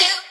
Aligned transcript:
do. 0.00 0.29